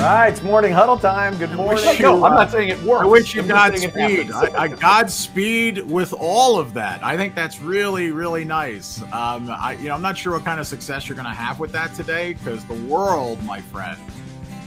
[0.00, 1.36] right, it's morning huddle time.
[1.36, 1.84] Good morning.
[2.00, 3.02] No, I'm not saying it works.
[3.02, 4.32] I wish you I'm just saying it Godspeed.
[4.32, 7.04] I, I Godspeed with all of that.
[7.04, 9.02] I think that's really, really nice.
[9.12, 11.60] Um, I, you know, I'm not sure what kind of success you're going to have
[11.60, 13.98] with that today because the world, my friend,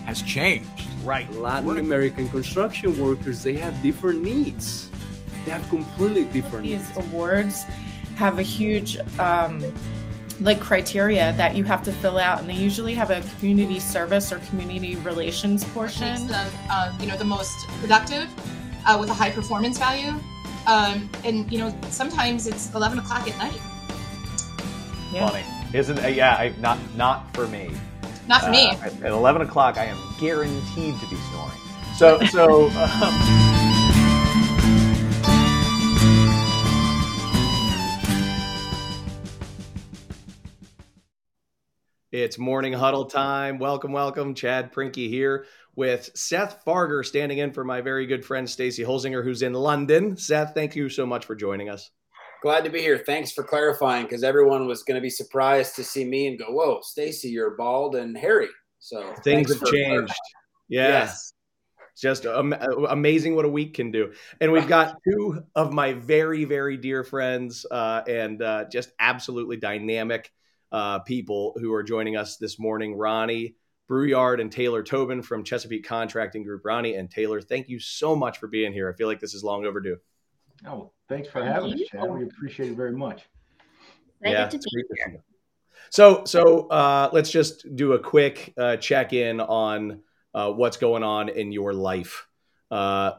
[0.05, 0.70] has changed.
[1.04, 1.32] Right.
[1.34, 4.89] Latin American construction workers, they have different needs.
[5.45, 7.07] They have completely different these needs.
[7.07, 7.65] awards
[8.15, 9.63] have a huge um,
[10.41, 14.31] like criteria that you have to fill out and they usually have a community service
[14.31, 18.27] or community relations portion them, uh, you know, the most productive
[18.85, 20.13] uh, with a high performance value.
[20.66, 23.59] Um, and you know, sometimes it's 11 o'clock at night.
[25.11, 25.30] Yeah.
[25.30, 25.44] Funny,
[25.77, 26.16] isn't it?
[26.16, 27.72] Yeah, I, not not for me.
[28.27, 28.70] Not for me.
[28.70, 31.59] Uh, at 11 o'clock, I am guaranteed to be snoring.
[31.97, 32.70] So so.
[33.03, 33.62] Um,
[42.13, 43.58] It's morning huddle time.
[43.58, 44.35] Welcome, welcome.
[44.35, 49.23] Chad Prinky here with Seth Farger standing in for my very good friend Stacy Holzinger,
[49.23, 50.16] who's in London.
[50.16, 51.89] Seth, thank you so much for joining us.
[52.44, 53.00] Glad to be here.
[53.00, 56.52] Thanks for clarifying because everyone was going to be surprised to see me and go,
[56.52, 60.14] "Whoa, Stacy, you're bald and hairy." So Things have changed.
[60.69, 60.89] Yeah.
[60.89, 61.34] Yes.
[62.00, 64.14] Just am- amazing what a week can do.
[64.39, 69.58] And we've got two of my very, very dear friends uh, and uh, just absolutely
[69.58, 70.31] dynamic
[70.73, 73.55] uh, people who are joining us this morning Ronnie
[73.88, 76.66] Brouillard and Taylor Tobin from Chesapeake Contracting Group.
[76.66, 78.89] Ronnie and Taylor, thank you so much for being here.
[78.89, 79.97] I feel like this is long overdue.
[80.67, 81.81] Oh, thanks for Thank having us.
[81.89, 82.09] Chad.
[82.09, 83.23] We appreciate it very much.
[84.23, 85.23] yeah, to be great here.
[85.89, 90.01] So, so uh, let's just do a quick uh, check in on
[90.33, 92.27] uh, what's going on in your life.
[92.71, 92.73] Uh,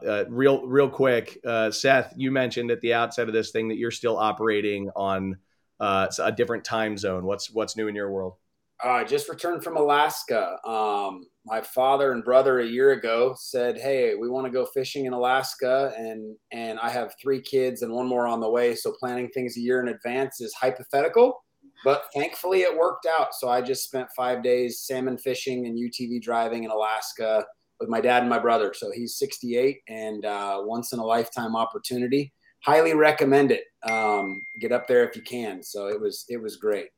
[0.05, 3.77] uh, real, real quick, uh, Seth, you mentioned at the outset of this thing that
[3.77, 5.37] you're still operating on
[5.79, 7.25] uh, a different time zone.
[7.25, 8.35] What's what's new in your world?
[8.83, 10.57] Uh, I just returned from Alaska.
[10.67, 15.05] Um, my father and brother a year ago said, "Hey, we want to go fishing
[15.05, 18.75] in Alaska," and and I have three kids and one more on the way.
[18.75, 21.43] So planning things a year in advance is hypothetical,
[21.83, 23.33] but thankfully it worked out.
[23.33, 27.45] So I just spent five days salmon fishing and UTV driving in Alaska
[27.79, 28.73] with my dad and my brother.
[28.73, 32.33] So he's 68 and uh, once in a lifetime opportunity.
[32.63, 33.65] Highly recommend it.
[33.85, 35.61] Um, get up there if you can.
[35.63, 36.89] So it was it was great.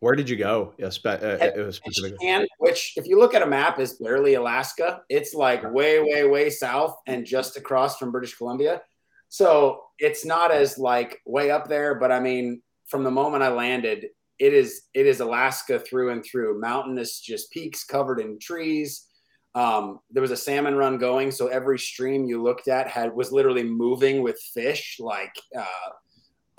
[0.00, 0.74] Where did you go?
[0.76, 2.28] Yeah, spe- uh, uh, specifically.
[2.28, 5.00] And which, if you look at a map, is barely Alaska.
[5.08, 8.82] It's like way, way, way south and just across from British Columbia.
[9.30, 13.48] So it's not as like way up there, but I mean, from the moment I
[13.48, 14.08] landed,
[14.38, 16.60] it is it is Alaska through and through.
[16.60, 19.06] Mountainous, just peaks covered in trees.
[19.54, 23.32] Um, there was a salmon run going, so every stream you looked at had was
[23.32, 24.98] literally moving with fish.
[25.00, 25.90] Like uh,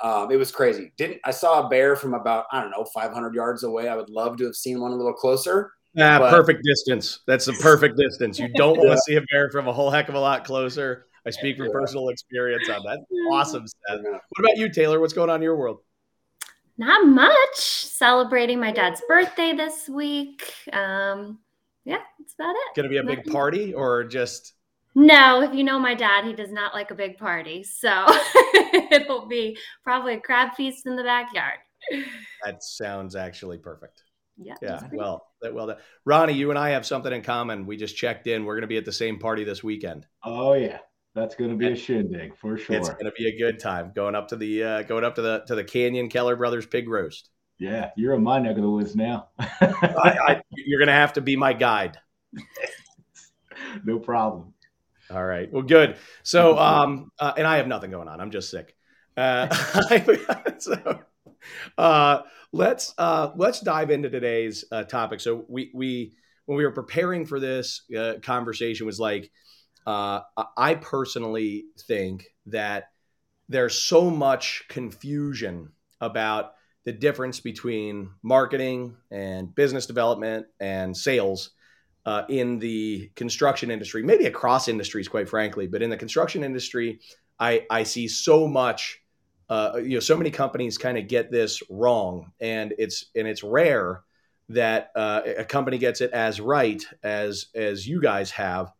[0.03, 0.91] um, it was crazy.
[0.97, 3.87] Didn't I saw a bear from about I don't know 500 yards away.
[3.87, 5.71] I would love to have seen one a little closer.
[5.97, 7.19] Ah, But- perfect distance.
[7.27, 8.37] That's the perfect distance.
[8.37, 11.05] You don't want to see a bear from a whole heck of a lot closer.
[11.25, 11.71] I speak from Yeah.
[11.73, 12.99] personal experience on that.
[13.31, 14.01] Awesome, Seth.
[14.03, 14.99] What about you, Taylor?
[14.99, 15.79] What's going on in your world?
[16.77, 17.55] Not much.
[17.57, 20.43] Celebrating my dad's birthday this week.
[20.73, 21.39] Um,
[21.85, 22.75] yeah, that's about it.
[22.75, 24.54] Going to be a big party or just
[24.95, 27.63] No, if you know my dad, he does not like a big party.
[27.63, 28.05] So
[28.91, 31.59] it'll be probably a crab feast in the backyard.
[32.43, 34.03] that sounds actually perfect.
[34.37, 34.55] Yeah.
[34.61, 37.65] Yeah, well, that, well, that, Ronnie, you and I have something in common.
[37.65, 38.45] We just checked in.
[38.45, 40.05] We're going to be at the same party this weekend.
[40.23, 40.79] Oh yeah,
[41.13, 42.75] that's going to be a shindig for sure.
[42.75, 45.21] It's going to be a good time going up to the uh, going up to
[45.21, 47.29] the to the Canyon Keller Brothers Pig Roast.
[47.59, 49.29] yeah, you're in my neck of the woods now.
[49.39, 51.97] I, I, you're going to have to be my guide.
[53.85, 54.53] no problem.
[55.11, 55.51] All right.
[55.51, 55.97] Well, good.
[56.23, 58.19] So, um, uh, and I have nothing going on.
[58.19, 58.75] I'm just sick.
[59.15, 59.47] Uh,
[60.57, 60.99] so,
[61.77, 62.21] uh,
[62.51, 65.19] let's uh, let's dive into today's uh, topic.
[65.19, 66.13] So, we we
[66.45, 69.31] when we were preparing for this uh, conversation was like,
[69.87, 70.21] uh,
[70.57, 72.85] I personally think that
[73.49, 81.51] there's so much confusion about the difference between marketing and business development and sales
[82.05, 86.99] uh, in the construction industry, maybe across industries, quite frankly, but in the construction industry,
[87.39, 89.01] I, I see so much,
[89.49, 93.43] uh, you know, so many companies kind of get this wrong, and it's and it's
[93.43, 94.03] rare
[94.49, 98.71] that uh, a company gets it as right as as you guys have,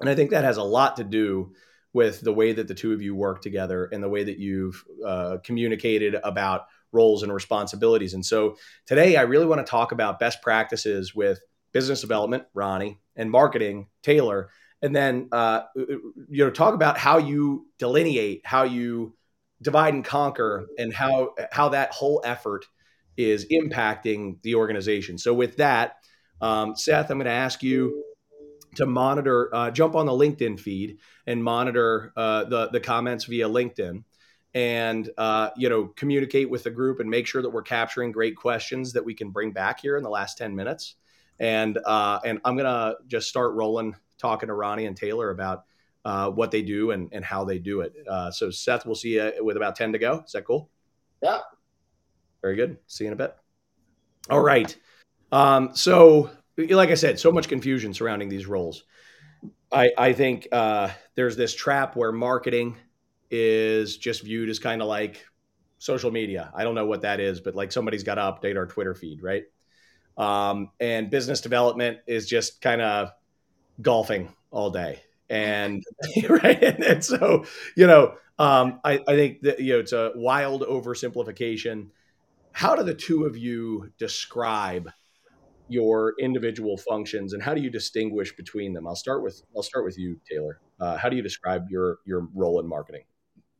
[0.00, 1.52] and I think that has a lot to do
[1.92, 4.84] with the way that the two of you work together and the way that you've
[5.04, 8.12] uh, communicated about roles and responsibilities.
[8.12, 8.56] And so
[8.86, 11.40] today, I really want to talk about best practices with
[11.76, 14.48] business development, Ronnie, and marketing, Taylor,
[14.80, 19.14] and then uh, you know talk about how you delineate, how you
[19.60, 22.64] divide and conquer, and how how that whole effort
[23.18, 25.18] is impacting the organization.
[25.18, 25.96] So with that,
[26.40, 28.02] um, Seth, I'm going to ask you
[28.76, 30.96] to monitor, uh, jump on the LinkedIn feed
[31.26, 34.02] and monitor uh, the the comments via LinkedIn,
[34.54, 38.34] and uh, you know communicate with the group and make sure that we're capturing great
[38.34, 40.94] questions that we can bring back here in the last ten minutes.
[41.38, 45.64] And uh, and I'm gonna just start rolling, talking to Ronnie and Taylor about
[46.04, 47.94] uh, what they do and, and how they do it.
[48.08, 50.22] Uh, so Seth, we'll see you with about ten to go.
[50.24, 50.70] Is that cool?
[51.22, 51.40] Yeah.
[52.42, 52.78] Very good.
[52.86, 53.34] See you in a bit.
[54.30, 54.74] All right.
[55.32, 58.84] Um, so like I said, so much confusion surrounding these roles.
[59.72, 62.76] I, I think uh, there's this trap where marketing
[63.30, 65.26] is just viewed as kind of like
[65.78, 66.50] social media.
[66.54, 69.22] I don't know what that is, but like somebody's got to update our Twitter feed,
[69.22, 69.44] right?
[70.16, 73.10] Um, and business development is just kind of
[73.82, 75.02] golfing all day.
[75.28, 75.82] And
[76.28, 76.62] right.
[76.62, 77.44] And, and so,
[77.76, 81.88] you know, um, I, I think that, you know, it's a wild oversimplification.
[82.52, 84.90] How do the two of you describe
[85.68, 88.86] your individual functions and how do you distinguish between them?
[88.86, 90.60] I'll start with I'll start with you, Taylor.
[90.80, 93.02] Uh, how do you describe your your role in marketing?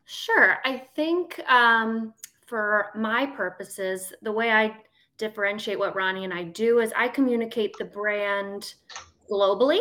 [0.05, 2.15] Sure, I think um,
[2.47, 4.77] for my purposes, the way I
[5.19, 8.75] differentiate what Ronnie and I do is I communicate the brand
[9.31, 9.81] globally.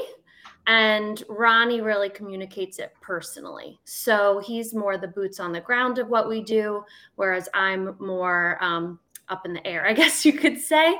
[0.67, 3.79] And Ronnie really communicates it personally.
[3.83, 6.83] So he's more the boots on the ground of what we do,
[7.15, 8.99] whereas I'm more um,
[9.29, 10.95] up in the air, I guess you could say.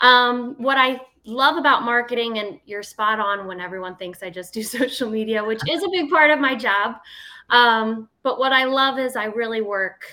[0.00, 4.54] Um, what I love about marketing, and you're spot on when everyone thinks I just
[4.54, 6.96] do social media, which is a big part of my job.
[7.50, 10.04] Um, but what I love is I really work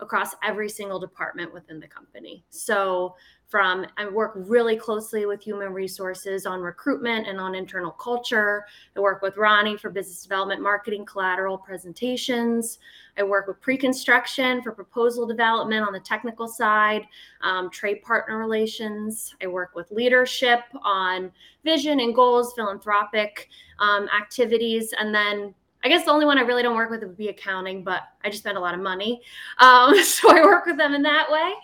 [0.00, 2.44] across every single department within the company.
[2.50, 3.16] So
[3.48, 8.66] from I work really closely with human resources on recruitment and on internal culture.
[8.94, 12.78] I work with Ronnie for business development, marketing, collateral presentations.
[13.16, 17.06] I work with pre-construction for proposal development on the technical side,
[17.40, 19.34] um, trade partner relations.
[19.42, 21.32] I work with leadership on
[21.64, 23.48] vision and goals, philanthropic
[23.78, 25.54] um, activities, and then
[25.88, 28.28] I guess the only one I really don't work with would be accounting, but I
[28.28, 29.22] just spend a lot of money,
[29.56, 31.54] um, so I work with them in that way.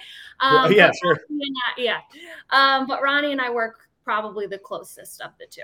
[0.41, 1.21] Um, yeah, sure.
[1.77, 1.99] Yeah,
[2.49, 5.61] um, but Ronnie and I work probably the closest of the two.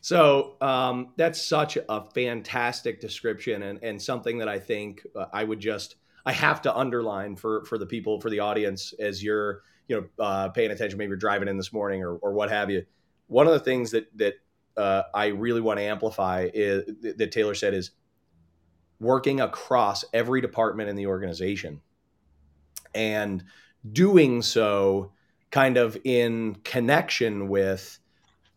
[0.00, 5.44] So um, that's such a fantastic description, and and something that I think uh, I
[5.44, 5.94] would just
[6.24, 10.24] I have to underline for for the people for the audience as you're you know
[10.24, 10.98] uh, paying attention.
[10.98, 12.84] Maybe you're driving in this morning or or what have you.
[13.28, 14.34] One of the things that that
[14.76, 16.84] uh, I really want to amplify is
[17.16, 17.92] that Taylor said is
[19.00, 21.80] working across every department in the organization
[22.94, 23.44] and
[23.92, 25.12] doing so
[25.50, 27.98] kind of in connection with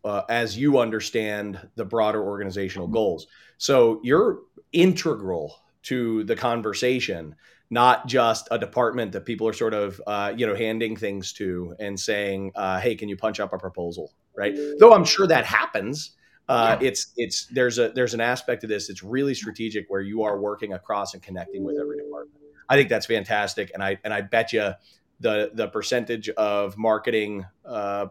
[0.04, 3.26] uh, as you understand the broader organizational goals.
[3.58, 4.40] So you're
[4.72, 7.34] integral to the conversation,
[7.70, 11.74] not just a department that people are sort of uh, you know handing things to
[11.78, 14.56] and saying, uh, "Hey, can you punch up a proposal?" Right?
[14.78, 16.16] Though I'm sure that happens.
[16.48, 16.88] Uh, yeah.
[16.88, 18.88] It's it's there's a there's an aspect of this.
[18.88, 22.36] that's really strategic where you are working across and connecting with every department.
[22.68, 24.72] I think that's fantastic, and I and I bet you
[25.20, 28.06] the the percentage of marketing uh,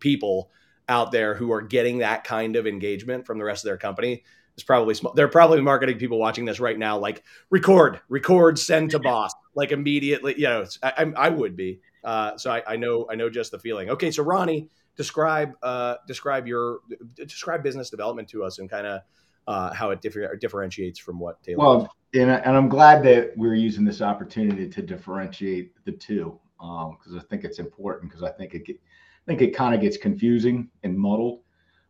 [0.00, 0.50] people
[0.88, 4.24] out there who are getting that kind of engagement from the rest of their company
[4.58, 5.14] is probably small.
[5.14, 9.72] They're probably marketing people watching this right now, like record, record, send to boss, like
[9.72, 10.34] immediately.
[10.36, 11.80] You know, I, I would be.
[12.04, 13.90] Uh, so I, I, know I know just the feeling.
[13.90, 16.80] Okay, so Ronnie, describe uh, describe your
[17.16, 19.00] describe business development to us and kind of
[19.46, 21.58] uh, how it differ, differentiates from what Taylor.
[21.58, 27.12] Well, and, and I'm glad that we're using this opportunity to differentiate the two because
[27.12, 29.80] um, I think it's important because I think it get, I think it kind of
[29.80, 31.40] gets confusing and muddled.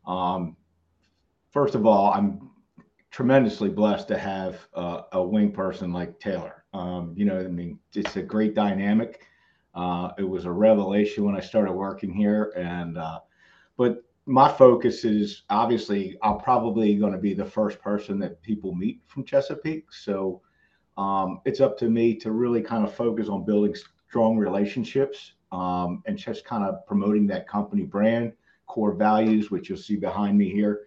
[0.07, 0.57] Um,
[1.51, 2.48] first of all, I'm
[3.11, 6.65] tremendously blessed to have uh, a wing person like Taylor.
[6.75, 9.27] Um, you know, I mean, it's a great dynamic.
[9.75, 13.21] Uh, it was a revelation when I started working here, and uh,
[13.77, 18.75] but my focus is obviously I'm probably going to be the first person that people
[18.75, 19.91] meet from Chesapeake.
[19.91, 20.43] So
[20.99, 23.75] um, it's up to me to really kind of focus on building
[24.09, 28.35] strong relationships um, and just kind of promoting that company brand,
[28.67, 30.83] core values, which you'll see behind me here.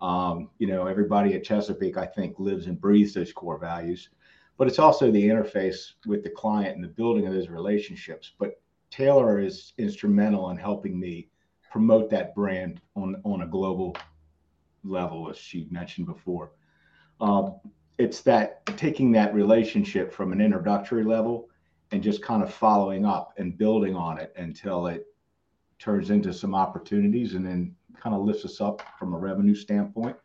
[0.00, 4.10] Um, you know, everybody at Chesapeake, I think, lives and breathes those core values,
[4.58, 8.32] but it's also the interface with the client and the building of those relationships.
[8.38, 8.60] But
[8.90, 11.28] Taylor is instrumental in helping me
[11.70, 13.94] promote that brand on, on a global
[14.84, 16.52] level, as she mentioned before.
[17.20, 17.56] Um,
[17.98, 21.48] it's that taking that relationship from an introductory level
[21.92, 25.06] and just kind of following up and building on it until it
[25.78, 30.16] turns into some opportunities and then kind of lifts us up from a revenue standpoint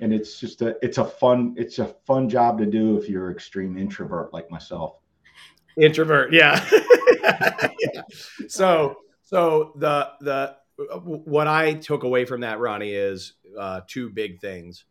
[0.00, 3.30] and it's just a it's a fun it's a fun job to do if you're
[3.30, 4.98] extreme introvert like myself
[5.76, 6.64] introvert yeah.
[7.80, 8.02] yeah.
[8.48, 10.56] so so the the
[11.04, 14.84] what I took away from that, Ronnie, is uh, two big things.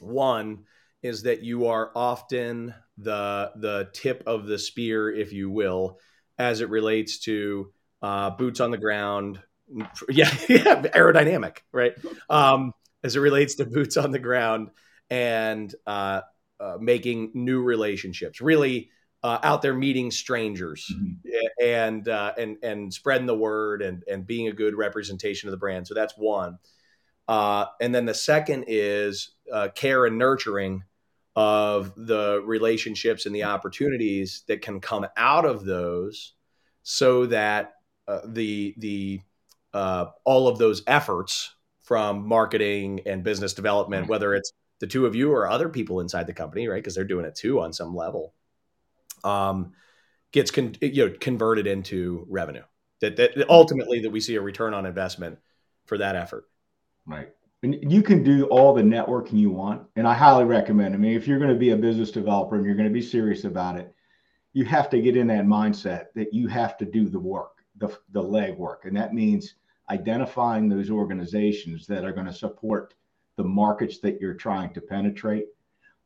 [0.00, 0.64] One
[1.02, 5.98] is that you are often the the tip of the spear, if you will,
[6.38, 9.40] as it relates to uh, boots on the ground.
[10.08, 11.94] Yeah, yeah, aerodynamic, right?
[12.28, 14.70] Um, as it relates to boots on the ground
[15.10, 16.22] and uh,
[16.60, 18.90] uh, making new relationships, really
[19.22, 21.64] uh, out there meeting strangers mm-hmm.
[21.64, 25.58] and uh, and and spreading the word and and being a good representation of the
[25.58, 25.86] brand.
[25.86, 26.58] So that's one.
[27.28, 30.82] Uh, and then the second is uh, care and nurturing
[31.34, 36.34] of the relationships and the opportunities that can come out of those,
[36.82, 37.74] so that
[38.08, 39.20] uh, the the
[39.74, 45.14] uh, all of those efforts from marketing and business development, whether it's the two of
[45.14, 46.76] you or other people inside the company, right?
[46.82, 48.34] Because they're doing it too on some level,
[49.24, 49.72] um,
[50.32, 52.62] gets con- you know converted into revenue.
[53.00, 55.38] That, that ultimately that we see a return on investment
[55.86, 56.44] for that effort.
[57.04, 57.30] Right.
[57.64, 60.94] And you can do all the networking you want, and I highly recommend.
[60.94, 63.02] I mean, if you're going to be a business developer and you're going to be
[63.02, 63.92] serious about it,
[64.52, 67.96] you have to get in that mindset that you have to do the work, the
[68.12, 69.54] the leg work, and that means
[69.92, 72.94] identifying those organizations that are going to support
[73.36, 75.46] the markets that you're trying to penetrate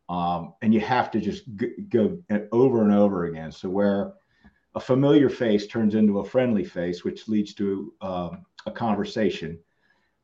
[0.08, 2.18] um, and you have to just g- go
[2.52, 3.50] over and over again.
[3.50, 4.14] So where
[4.74, 9.58] a familiar face turns into a friendly face, which leads to um, a conversation,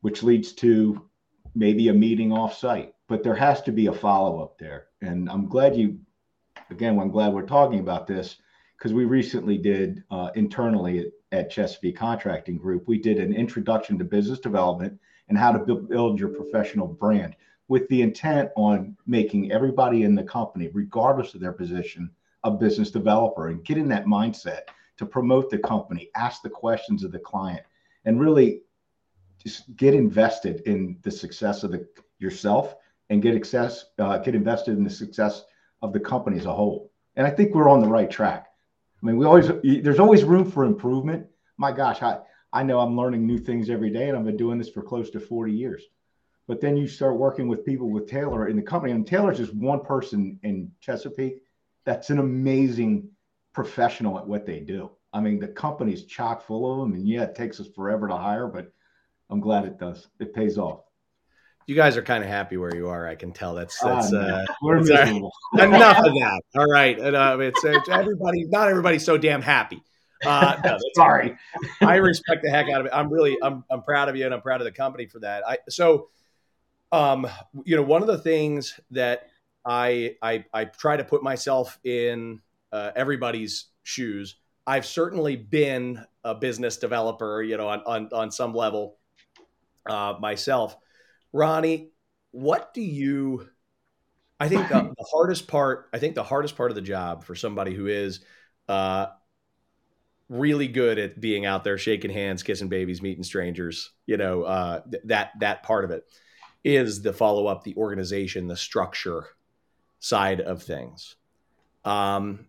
[0.03, 1.09] which leads to
[1.55, 2.93] maybe a meeting offsite.
[3.09, 4.87] But there has to be a follow up there.
[5.01, 5.99] And I'm glad you,
[6.71, 8.37] again, I'm glad we're talking about this
[8.79, 13.99] because we recently did uh, internally at, at Chesapeake Contracting Group, we did an introduction
[13.99, 14.99] to business development
[15.29, 17.35] and how to build your professional brand
[17.69, 22.11] with the intent on making everybody in the company, regardless of their position,
[22.45, 24.63] a business developer and get in that mindset
[24.99, 27.63] to promote the company, ask the questions of the client,
[28.05, 28.61] and really
[29.43, 31.87] just get invested in the success of the
[32.19, 32.77] yourself
[33.11, 35.45] and get access, uh, get invested in the success
[35.81, 36.93] of the company as a whole.
[37.17, 38.52] And I think we're on the right track.
[39.03, 41.27] I mean, we always there's always room for improvement.
[41.57, 42.21] My gosh, I
[42.53, 45.11] I know I'm learning new things every day, and I've been doing this for close
[45.11, 45.83] to 40 years.
[46.47, 49.55] But then you start working with people with Taylor in the company, and Taylor's just
[49.55, 51.43] one person in Chesapeake
[51.85, 53.09] that's an amazing
[53.53, 54.91] professional at what they do.
[55.13, 58.17] I mean, the company's chock full of them, and yeah, it takes us forever to
[58.17, 58.73] hire, but
[59.31, 60.09] I'm glad it does.
[60.21, 60.81] It pays off.
[61.67, 63.07] You guys are kind of happy where you are.
[63.07, 63.55] I can tell.
[63.55, 66.43] That's ah, that's uh, we're enough of that.
[66.57, 68.45] All right, and, uh, it's, it's everybody.
[68.45, 69.83] Not everybody's so damn happy.
[70.25, 71.37] Uh, no, Sorry,
[71.81, 72.93] I respect the heck out of it.
[72.93, 75.47] I'm really, I'm, I'm proud of you, and I'm proud of the company for that.
[75.47, 76.09] I so
[76.93, 77.27] um,
[77.65, 79.29] you know, one of the things that
[79.65, 82.41] I I, I try to put myself in
[82.71, 84.37] uh, everybody's shoes.
[84.67, 88.99] I've certainly been a business developer, you know, on on, on some level
[89.87, 90.77] uh, myself.
[91.33, 91.91] Ronnie,
[92.31, 93.49] what do you?
[94.39, 95.89] I think the, the, hardest part.
[95.93, 98.21] I think the hardest part of the job for somebody who is
[98.69, 99.07] uh,
[100.29, 103.91] really good at being out there, shaking hands, kissing babies, meeting strangers.
[104.07, 106.05] You know, uh, th- that that part of it
[106.65, 109.27] is the follow up, the organization, the structure
[110.01, 111.17] side of things.
[111.85, 112.47] Um,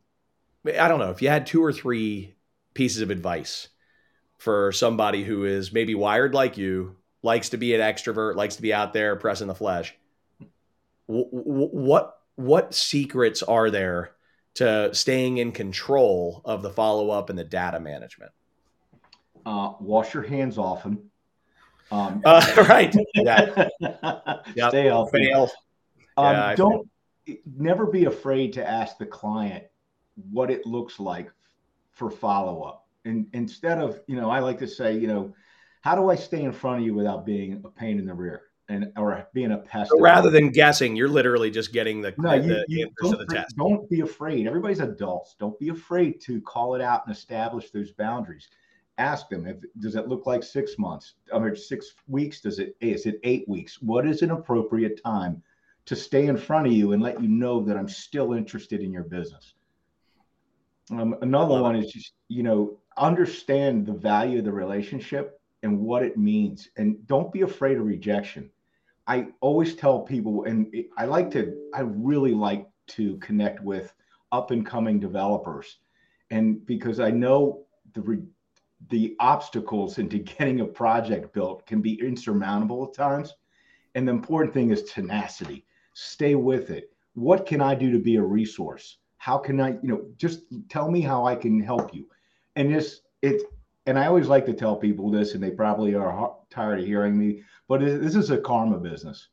[0.65, 2.35] I don't know if you had two or three
[2.73, 3.69] pieces of advice
[4.37, 8.61] for somebody who is maybe wired like you, likes to be an extrovert, likes to
[8.61, 9.95] be out there pressing the flesh.
[11.07, 14.11] what what secrets are there
[14.55, 18.31] to staying in control of the follow up and the data management?
[19.45, 21.09] Uh, wash your hands often.
[21.91, 22.95] Um, uh, right.
[23.13, 23.67] Yeah.
[24.55, 24.69] yep.
[24.69, 25.25] Stay healthy.
[25.25, 25.49] Fail.
[26.17, 26.89] Um, yeah, don't
[27.57, 29.63] never be afraid to ask the client
[30.31, 31.31] what it looks like
[31.91, 32.87] for follow up.
[33.05, 35.33] And instead of, you know, I like to say, you know,
[35.83, 38.43] how do I stay in front of you without being a pain in the rear
[38.69, 39.91] and or being a pest?
[39.91, 43.25] So rather than guessing, you're literally just getting the, no, the, you, you answers to
[43.25, 43.57] the test.
[43.57, 44.47] Don't be afraid.
[44.47, 45.35] Everybody's adults.
[45.39, 48.47] Don't be afraid to call it out and establish those boundaries
[48.97, 52.75] ask them if does it look like six months I mean, six weeks does it
[52.79, 55.41] is it eight weeks what is an appropriate time
[55.85, 58.91] to stay in front of you and let you know that i'm still interested in
[58.91, 59.55] your business
[60.91, 66.03] um, another one is just you know understand the value of the relationship and what
[66.03, 68.49] it means and don't be afraid of rejection
[69.07, 73.93] i always tell people and i like to i really like to connect with
[74.31, 75.77] up and coming developers
[76.31, 78.23] and because i know the re-
[78.89, 83.33] the obstacles into getting a project built can be insurmountable at times.
[83.95, 85.65] And the important thing is tenacity.
[85.93, 86.91] Stay with it.
[87.13, 88.97] What can I do to be a resource?
[89.17, 92.07] How can I, you know, just tell me how I can help you.
[92.55, 93.43] And this, it,
[93.85, 97.17] and I always like to tell people this, and they probably are tired of hearing
[97.17, 99.27] me, but this is a karma business,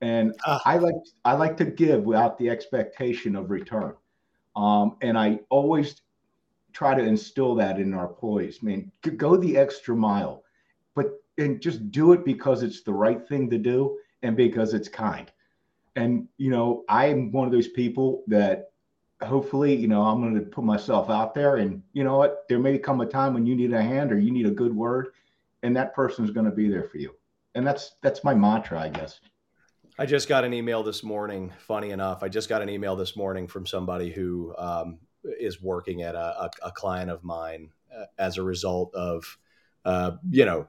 [0.00, 3.94] and uh, I like I like to give without the expectation of return,
[4.56, 6.02] um, and I always
[6.72, 8.58] try to instill that in our employees.
[8.62, 10.44] I mean, go the extra mile,
[10.94, 14.88] but and just do it because it's the right thing to do and because it's
[14.88, 15.30] kind.
[15.96, 18.70] And you know, I am one of those people that
[19.22, 22.58] hopefully, you know, I'm going to put myself out there and you know what, there
[22.58, 25.08] may come a time when you need a hand or you need a good word
[25.62, 27.14] and that person is going to be there for you.
[27.54, 29.20] And that's that's my mantra, I guess.
[29.98, 31.52] I just got an email this morning.
[31.58, 36.02] Funny enough, I just got an email this morning from somebody who um, is working
[36.02, 39.38] at a, a, a client of mine uh, as a result of,
[39.84, 40.68] uh, you know,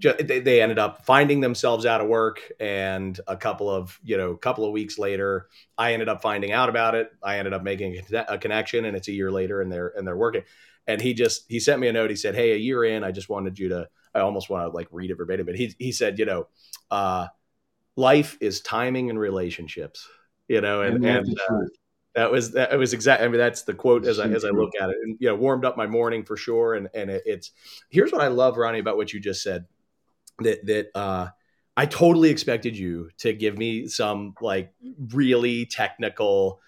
[0.00, 4.36] they, they ended up finding themselves out of work and a couple of you know
[4.36, 5.48] couple of weeks later
[5.78, 7.10] i ended up finding out about it.
[7.22, 10.16] I ended up making a connection and it's a year later and they're and they're
[10.16, 10.42] working.
[10.86, 12.10] And he just he sent me a note.
[12.10, 14.74] He said hey a year in i just wanted you to i almost want to
[14.76, 16.46] like read it verbatim but he, he said you know
[16.90, 17.26] uh,
[17.96, 20.08] life is timing and relationships
[20.48, 21.54] you know and, and, and uh,
[22.14, 23.26] that was that was exactly.
[23.26, 25.34] I mean, that's the quote as I as I look at it, and you know,
[25.34, 26.74] warmed up my morning for sure.
[26.74, 27.52] And and it, it's
[27.88, 29.64] here's what I love, Ronnie, about what you just said.
[30.40, 31.28] That that uh,
[31.76, 34.74] I totally expected you to give me some like
[35.12, 36.60] really technical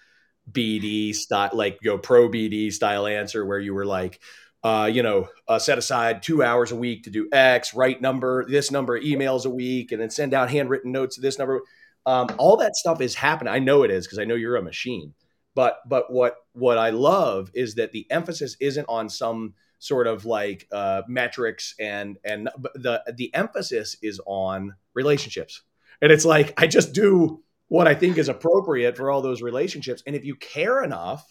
[0.51, 4.19] BD style, like your know, pro BD style answer where you were like,
[4.63, 8.45] uh, you know, uh, set aside two hours a week to do X, write number,
[8.49, 11.61] this number of emails a week, and then send out handwritten notes to this number.
[12.07, 13.53] Um, all that stuff is happening.
[13.53, 15.13] I know it is because I know you're a machine.
[15.55, 20.25] But but what what I love is that the emphasis isn't on some sort of
[20.25, 25.61] like uh, metrics and and the the emphasis is on relationships.
[26.01, 30.03] And it's like I just do what I think is appropriate for all those relationships.
[30.05, 31.25] And if you care enough,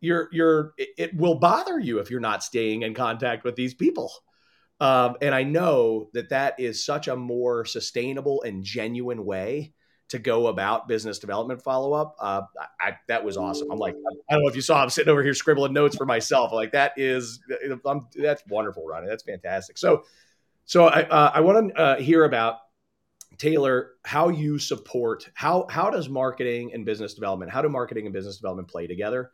[0.00, 4.12] you're you're it, will bother you if you're not staying in contact with these people.
[4.80, 9.72] Um, and I know that that is such a more sustainable and genuine way
[10.08, 12.16] to go about business development follow up.
[12.18, 12.42] Uh,
[12.80, 13.70] I, that was awesome.
[13.70, 13.94] I'm like,
[14.30, 16.52] I don't know if you saw, I'm sitting over here scribbling notes for myself.
[16.52, 17.40] Like that is,
[17.84, 19.06] I'm, that's wonderful, Ronnie.
[19.06, 19.76] That's fantastic.
[19.76, 20.04] So,
[20.64, 22.60] so I, uh, I want to uh, hear about
[23.36, 28.12] Taylor, how you support, how, how does marketing and business development, how do marketing and
[28.12, 29.30] business development play together?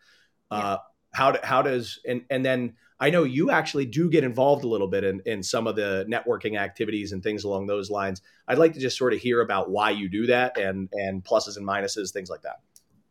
[0.50, 0.58] Yeah.
[0.58, 0.78] Uh,
[1.12, 4.88] how, how does, and, and then I know you actually do get involved a little
[4.88, 8.22] bit in, in some of the networking activities and things along those lines.
[8.48, 11.58] I'd like to just sort of hear about why you do that and and pluses
[11.58, 12.62] and minuses, things like that.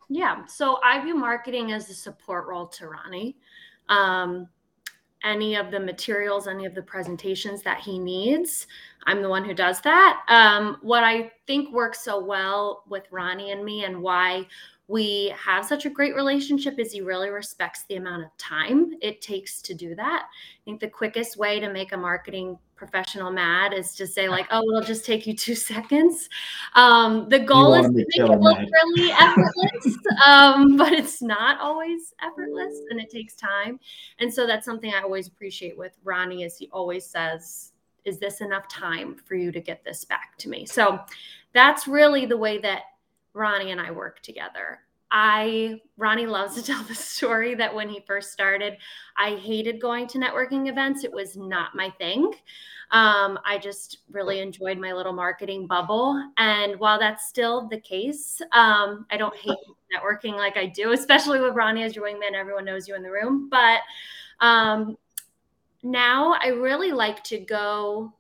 [0.10, 0.48] Yeah.
[0.48, 3.38] So I view marketing as a support role to Ronnie.
[3.88, 4.50] Um,
[5.24, 8.66] any of the materials, any of the presentations that he needs,
[9.06, 10.24] I'm the one who does that.
[10.28, 14.48] Um, what I think works so well with Ronnie and me, and why
[14.88, 19.22] we have such a great relationship is he really respects the amount of time it
[19.22, 20.26] takes to do that.
[20.26, 24.46] I think the quickest way to make a marketing professional mad is to say like,
[24.52, 26.28] oh, it'll just take you two seconds.
[26.76, 32.14] Um, the goal is to make it look really effortless, um, but it's not always
[32.22, 33.80] effortless and it takes time.
[34.20, 37.72] And so that's something I always appreciate with Ronnie is he always says,
[38.04, 40.66] is this enough time for you to get this back to me?
[40.66, 41.00] So
[41.54, 42.82] that's really the way that
[43.34, 44.80] Ronnie and I work together.
[45.12, 48.78] I Ronnie loves to tell the story that when he first started,
[49.18, 51.04] I hated going to networking events.
[51.04, 52.34] It was not my thing.
[52.92, 56.32] Um, I just really enjoyed my little marketing bubble.
[56.38, 59.58] And while that's still the case, um, I don't hate
[59.96, 62.34] networking like I do, especially with Ronnie as your wingman.
[62.36, 63.50] Everyone knows you in the room.
[63.50, 63.82] But
[64.40, 64.98] um,
[65.82, 68.14] now I really like to go.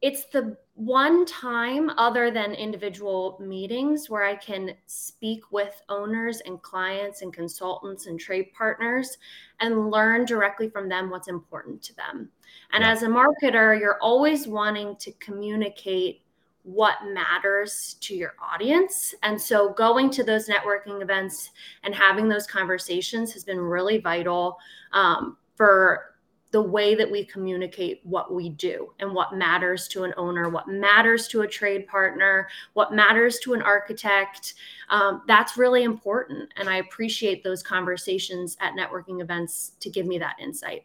[0.00, 6.62] It's the one time other than individual meetings where I can speak with owners and
[6.62, 9.18] clients and consultants and trade partners
[9.58, 12.28] and learn directly from them what's important to them.
[12.72, 12.92] And yeah.
[12.92, 16.22] as a marketer, you're always wanting to communicate
[16.62, 19.16] what matters to your audience.
[19.24, 21.50] And so going to those networking events
[21.82, 24.58] and having those conversations has been really vital
[24.92, 26.14] um, for
[26.50, 30.66] the way that we communicate what we do and what matters to an owner, what
[30.66, 34.54] matters to a trade partner, what matters to an architect.
[34.88, 36.50] Um, that's really important.
[36.56, 40.84] And I appreciate those conversations at networking events to give me that insight.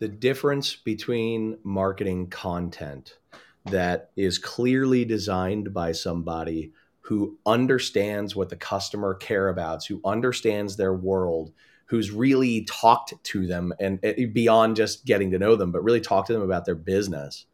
[0.00, 3.18] The difference between marketing content
[3.66, 10.76] that is clearly designed by somebody who understands what the customer care about, who understands
[10.76, 11.52] their world,
[11.90, 16.00] who's really talked to them and, and beyond just getting to know them, but really
[16.00, 17.46] talk to them about their business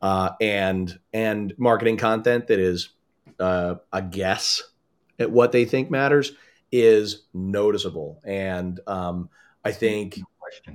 [0.00, 2.90] uh, and and marketing content that is
[3.40, 4.62] uh, a guess
[5.18, 6.30] at what they think matters
[6.70, 8.20] is noticeable.
[8.24, 9.28] And um,
[9.64, 10.20] I think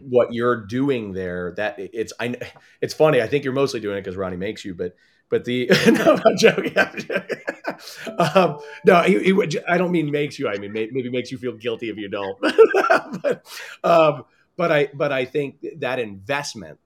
[0.02, 1.54] what you're doing there.
[1.56, 2.36] That it's I
[2.82, 3.22] it's funny.
[3.22, 4.98] I think you're mostly doing it because Ronnie makes you, but
[5.30, 6.78] but the no, I'm joking.
[6.78, 7.38] I'm joking.
[8.18, 10.48] um, no, he, he, I don't mean makes you.
[10.48, 12.38] I mean maybe makes you feel guilty if you don't.
[13.22, 13.46] but,
[13.84, 16.80] um, but I but I think that investment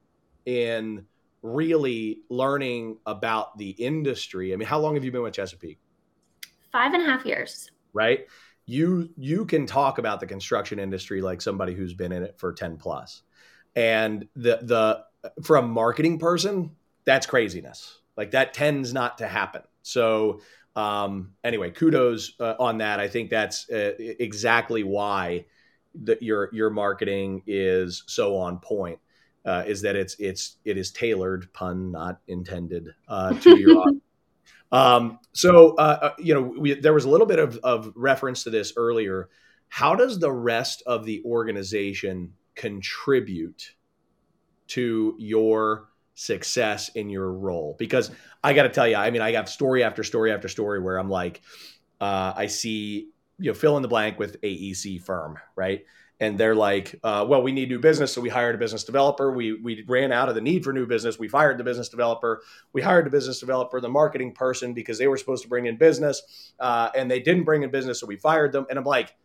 [0.45, 1.06] in
[1.41, 4.54] really learning about the industry.
[4.54, 5.80] I mean, how long have you been with Chesapeake?
[6.71, 7.71] Five and a half years.
[7.93, 8.27] Right.
[8.65, 12.54] You you can talk about the construction industry like somebody who's been in it for
[12.54, 13.23] 10 plus.
[13.75, 15.04] And the the
[15.43, 16.71] for a marketing person,
[17.06, 18.00] that's craziness.
[18.17, 19.62] Like that tends not to happen.
[19.82, 20.41] So
[20.76, 23.00] um, anyway, kudos uh, on that.
[23.00, 25.45] I think that's uh, exactly why
[26.04, 29.00] that your your marketing is so on point.
[29.43, 34.04] Uh, is that it's it's it is tailored, pun not intended, uh, to your audience.
[34.71, 38.43] Um, so uh, uh, you know, we, there was a little bit of, of reference
[38.43, 39.30] to this earlier.
[39.67, 43.74] How does the rest of the organization contribute
[44.67, 47.76] to your success in your role?
[47.78, 48.12] Because
[48.43, 50.97] I got to tell you, I mean, I got story after story after story where
[50.97, 51.41] I'm like,
[52.00, 55.86] uh, I see, you know, fill in the blank with AEC firm, right?
[56.19, 58.13] And they're like, uh, well, we need new business.
[58.13, 59.32] So we hired a business developer.
[59.32, 61.17] We, we ran out of the need for new business.
[61.17, 62.43] We fired the business developer.
[62.74, 65.78] We hired the business developer, the marketing person, because they were supposed to bring in
[65.78, 68.00] business uh, and they didn't bring in business.
[68.00, 68.67] So we fired them.
[68.69, 69.15] And I'm like,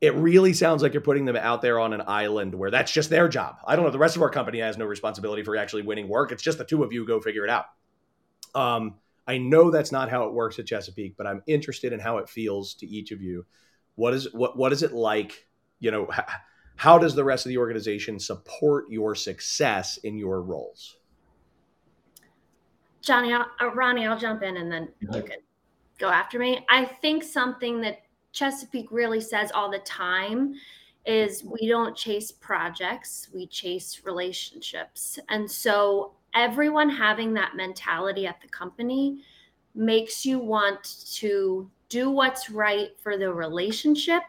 [0.00, 3.10] it really sounds like you're putting them out there on an island where that's just
[3.10, 3.56] their job.
[3.66, 3.90] I don't know.
[3.90, 6.32] The rest of our company has no responsibility for actually winning work.
[6.32, 7.66] It's just the two of you go figure it out.
[8.54, 12.18] Um, I know that's not how it works at Chesapeake, but I'm interested in how
[12.18, 13.46] it feels to each of you.
[13.94, 15.46] What is what what is it like?
[15.80, 16.24] You know, how,
[16.76, 20.96] how does the rest of the organization support your success in your roles?
[23.00, 25.38] Johnny, I'll, uh, Ronnie, I'll jump in and then you can
[25.98, 26.64] go after me.
[26.68, 28.03] I think something that
[28.34, 30.54] Chesapeake really says all the time
[31.06, 35.18] is we don't chase projects, we chase relationships.
[35.28, 39.22] And so everyone having that mentality at the company
[39.74, 44.22] makes you want to do what's right for the relationship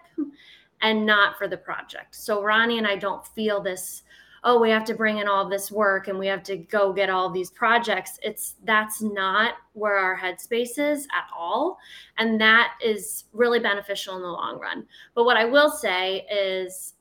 [0.81, 2.15] and not for the project.
[2.15, 4.03] So Ronnie and I don't feel this
[4.45, 7.09] oh we have to bring in all this work and we have to go get
[7.09, 8.19] all these projects.
[8.21, 11.77] It's that's not where our headspace is at all.
[12.17, 14.85] And that is really beneficial in the long run.
[15.15, 16.93] But what i will say is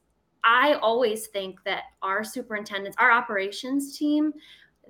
[0.42, 4.32] i always think that our superintendents our operations team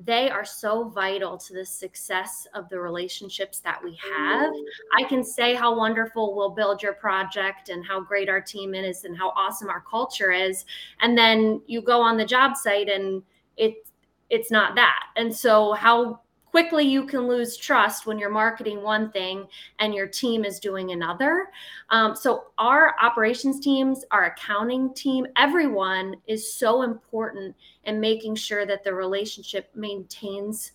[0.00, 4.52] they are so vital to the success of the relationships that we have.
[4.96, 9.04] I can say how wonderful we'll build your project and how great our team is
[9.04, 10.64] and how awesome our culture is.
[11.00, 13.22] And then you go on the job site and
[13.56, 13.86] it
[14.30, 15.06] it's not that.
[15.16, 16.20] And so how
[16.54, 19.44] quickly you can lose trust when you're marketing one thing
[19.80, 21.48] and your team is doing another.
[21.90, 28.66] Um, so, our operations teams, our accounting team, everyone is so important in making sure
[28.66, 30.70] that the relationship maintains.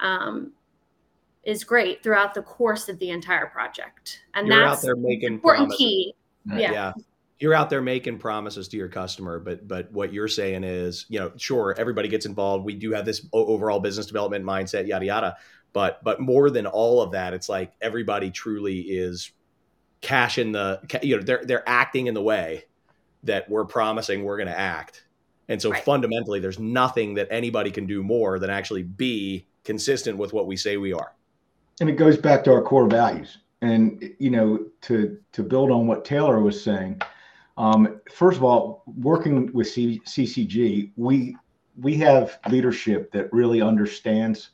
[0.00, 0.52] Um,
[1.44, 5.34] is great throughout the course of the entire project, and You're that's out there making
[5.34, 5.78] important promises.
[5.78, 6.14] key.
[6.46, 6.72] Yeah.
[6.72, 6.92] yeah
[7.40, 11.18] you're out there making promises to your customer but but what you're saying is you
[11.18, 12.64] know sure everybody gets involved.
[12.64, 15.36] We do have this overall business development mindset yada yada.
[15.72, 19.32] But but more than all of that it's like everybody truly is
[20.00, 22.64] cashing the you know they're they're acting in the way
[23.24, 25.06] that we're promising we're going to act.
[25.48, 25.82] And so right.
[25.82, 30.56] fundamentally there's nothing that anybody can do more than actually be consistent with what we
[30.56, 31.14] say we are.
[31.80, 33.38] And it goes back to our core values.
[33.62, 37.00] And you know to to build on what taylor was saying
[37.56, 41.36] um, first of all, working with C- CCG, we
[41.80, 44.50] we have leadership that really understands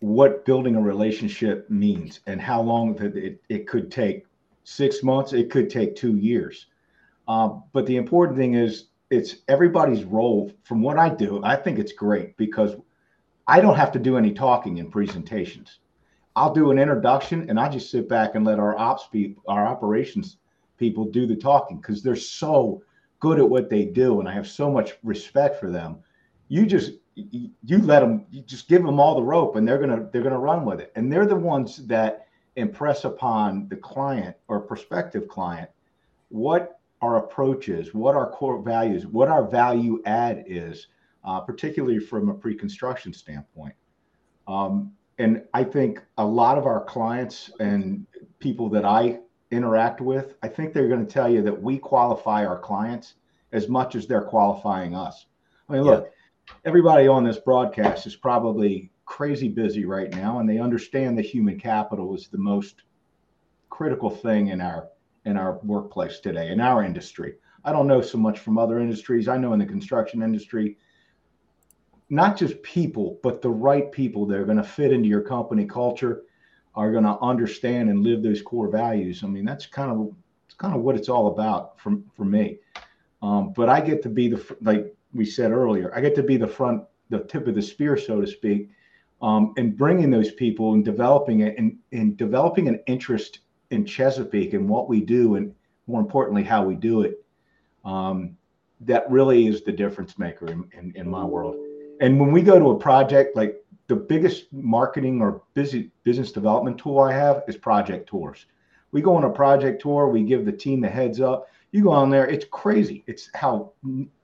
[0.00, 4.26] what building a relationship means and how long that it, it could take.
[4.64, 6.66] Six months it could take two years.
[7.28, 10.50] Um, but the important thing is it's everybody's role.
[10.64, 12.76] From what i do i think it's great because
[13.46, 15.78] i don't have to do any talking in presentations.
[16.36, 19.66] I'll do an introduction and i just sit back and let our ops people our
[19.66, 20.38] operations
[20.76, 22.82] people do the talking because they're so
[23.20, 25.98] good at what they do and I have so much respect for them.
[26.48, 30.08] You just you let them you just give them all the rope and they're to
[30.12, 30.92] they're to run with it.
[30.96, 35.70] And they're the ones that impress upon the client or prospective client
[36.28, 40.88] what our approach is, what our core values, what our value add is,
[41.24, 43.74] uh, particularly from a pre-construction standpoint.
[44.46, 48.06] Um, and I think a lot of our clients and
[48.38, 49.20] people that I
[49.54, 53.14] interact with, I think they're going to tell you that we qualify our clients
[53.52, 55.26] as much as they're qualifying us.
[55.68, 56.54] I mean, look, yeah.
[56.64, 61.58] everybody on this broadcast is probably crazy busy right now, and they understand that human
[61.58, 62.82] capital is the most
[63.70, 64.88] critical thing in our
[65.24, 67.34] in our workplace today, in our industry.
[67.64, 69.26] I don't know so much from other industries.
[69.26, 70.76] I know in the construction industry,
[72.10, 75.64] not just people, but the right people that are going to fit into your company
[75.64, 76.24] culture,
[76.76, 79.22] are going to understand and live those core values.
[79.22, 80.14] I mean, that's kind of
[80.46, 82.58] it's kind of what it's all about for for me.
[83.22, 86.36] Um, but I get to be the like we said earlier, I get to be
[86.36, 88.70] the front, the tip of the spear, so to speak,
[89.22, 94.54] um, and bringing those people and developing it and, and developing an interest in Chesapeake
[94.54, 95.54] and what we do, and
[95.86, 97.24] more importantly, how we do it.
[97.84, 98.36] Um,
[98.80, 101.56] that really is the difference maker in, in, in my world.
[102.00, 106.78] And when we go to a project, like the biggest marketing or busy business development
[106.78, 108.46] tool I have is project tours.
[108.92, 111.48] We go on a project tour, we give the team the heads up.
[111.72, 113.04] You go on there, it's crazy.
[113.06, 113.72] It's how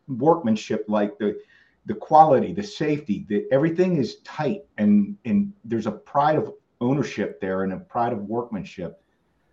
[0.08, 1.38] workmanship, like the
[1.86, 7.40] the quality, the safety, the everything is tight and and there's a pride of ownership
[7.40, 9.02] there and a pride of workmanship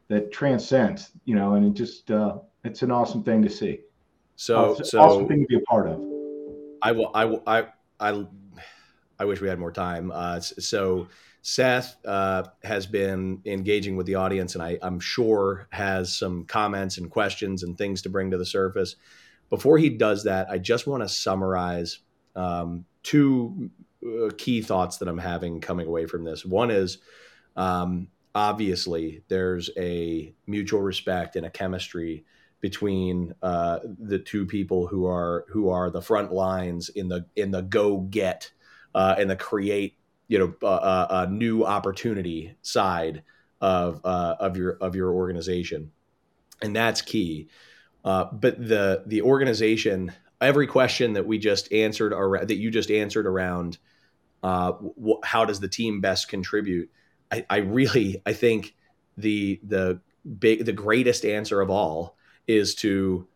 [0.07, 3.81] that transcends, you know, and it just uh, it's an awesome thing to see.
[4.35, 5.99] So, so awesome thing to be a part of.
[6.81, 7.65] I will, I will, I,
[7.99, 8.25] I,
[9.19, 10.11] I wish we had more time.
[10.13, 11.07] Uh, so
[11.41, 16.97] Seth uh, has been engaging with the audience, and I, I'm sure has some comments
[16.97, 18.95] and questions and things to bring to the surface.
[19.49, 21.99] Before he does that, I just want to summarize
[22.35, 23.71] um, two
[24.05, 26.45] uh, key thoughts that I'm having coming away from this.
[26.45, 26.97] One is
[27.55, 32.25] um, obviously there's a mutual respect and a chemistry
[32.59, 37.51] between uh, the two people who are who are the front lines in the in
[37.51, 38.51] the go get
[38.95, 39.97] uh, and the create
[40.27, 43.23] you know uh, uh a new opportunity side
[43.61, 45.91] of uh, of your of your organization,
[46.61, 47.47] and that's key.
[48.03, 52.13] Uh, but the the organization, every question that we just answered
[52.47, 53.77] that you just answered around,
[54.43, 56.89] wh- how does the team best contribute?
[57.31, 58.75] I, I really I think
[59.17, 59.99] the the
[60.39, 62.15] big the greatest answer of all
[62.47, 63.27] is to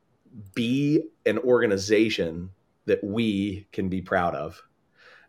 [0.54, 2.52] be an organization
[2.86, 4.62] that we can be proud of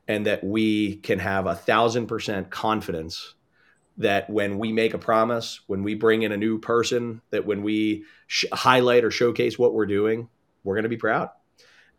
[0.08, 3.34] and that we can have a thousand percent confidence
[3.98, 7.62] that when we make a promise, when we bring in a new person, that when
[7.62, 10.28] we sh- highlight or showcase what we're doing,
[10.64, 11.30] we're going to be proud.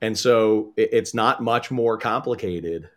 [0.01, 2.89] And so it, it's not much more complicated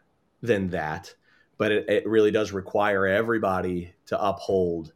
[0.42, 1.14] than that,
[1.58, 4.92] but it, it really does require everybody to uphold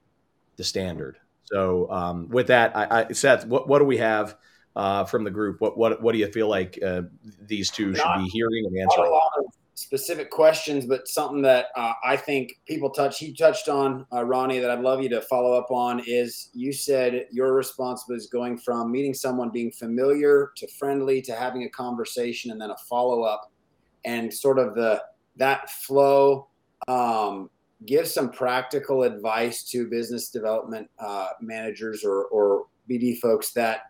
[0.56, 1.18] the standard.
[1.44, 4.36] So um, with that, I, I, Seth, what, what do we have
[4.76, 5.60] uh, from the group?
[5.60, 7.02] What what what do you feel like uh,
[7.40, 9.10] these two should be hearing and answering?
[9.80, 13.18] Specific questions, but something that uh, I think people touch.
[13.18, 16.70] He touched on uh, Ronnie that I'd love you to follow up on is you
[16.70, 21.70] said your response is going from meeting someone, being familiar to friendly to having a
[21.70, 23.50] conversation, and then a follow up,
[24.04, 25.02] and sort of the
[25.36, 26.48] that flow.
[26.86, 27.48] Um,
[27.86, 33.84] give some practical advice to business development uh, managers or, or BD folks that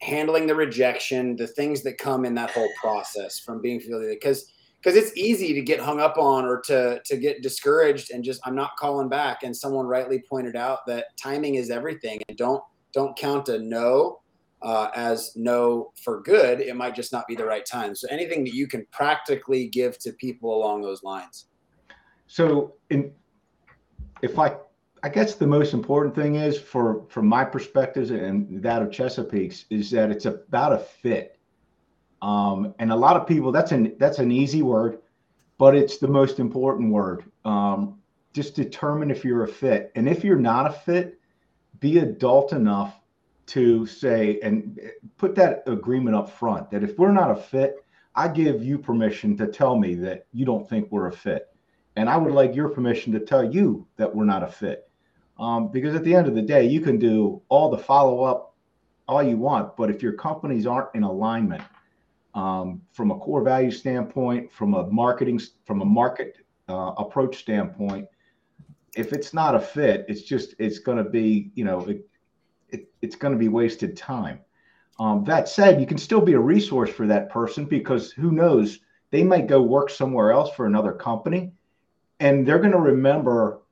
[0.00, 4.52] handling the rejection, the things that come in that whole process from being familiar, because
[4.78, 8.40] because it's easy to get hung up on or to to get discouraged and just
[8.44, 9.42] I'm not calling back.
[9.42, 12.62] And someone rightly pointed out that timing is everything, and don't
[12.92, 14.20] don't count a no
[14.62, 16.60] uh, as no for good.
[16.60, 17.94] It might just not be the right time.
[17.94, 21.46] So anything that you can practically give to people along those lines.
[22.26, 23.12] So in
[24.22, 24.56] if I,
[25.02, 29.66] I guess the most important thing is for from my perspective and that of Chesapeake's
[29.70, 31.35] is that it's about a fit.
[32.22, 34.98] Um, and a lot of people that's an that's an easy word,
[35.58, 37.24] but it's the most important word.
[37.44, 37.98] Um,
[38.32, 41.18] just determine if you're a fit, and if you're not a fit,
[41.80, 43.00] be adult enough
[43.46, 44.80] to say and
[45.18, 49.36] put that agreement up front that if we're not a fit, I give you permission
[49.36, 51.48] to tell me that you don't think we're a fit
[51.96, 54.88] and I would like your permission to tell you that we're not a fit.
[55.38, 58.54] Um, because at the end of the day, you can do all the follow up
[59.08, 61.62] all you want, but if your companies aren't in alignment
[62.36, 66.36] um, from a core value standpoint, from a marketing, from a market
[66.68, 68.06] uh, approach standpoint,
[68.94, 72.06] if it's not a fit, it's just it's going to be you know it,
[72.68, 74.40] it it's going to be wasted time.
[75.00, 78.78] Um, that said, you can still be a resource for that person because who knows
[79.10, 81.52] they might go work somewhere else for another company
[82.20, 83.62] and they're going to remember